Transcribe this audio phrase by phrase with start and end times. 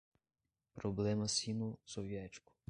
[0.73, 2.49] problema sino-soviético